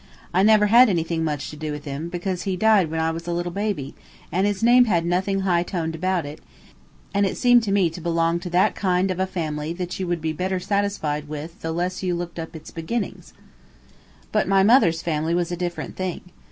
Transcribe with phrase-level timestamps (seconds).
[0.33, 3.27] I never had anything much to do with him, because he died when I was
[3.27, 3.93] a little baby,
[4.31, 6.41] and his name had nothing high toned about it,
[7.13, 10.07] and it seemed to me to belong to that kind of a family that you
[10.07, 13.33] would be better satisfied with the less you looked up its beginnings;
[14.31, 16.21] but my mother's family was a different thing.